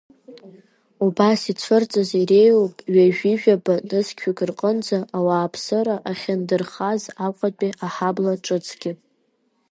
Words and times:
Убас 1.05 1.41
ицәырҵыз 1.51 2.09
иреиуоуп 2.21 2.75
ҩажәижәаба 2.93 3.75
нызқьҩык 3.89 4.39
рҟынӡа 4.49 4.99
ауааԥсыра 5.17 5.95
ахьындырхаз 6.09 7.01
Аҟәатәи 7.25 7.77
аҳабла 7.85 8.33
ҿыцгьы. 8.45 8.91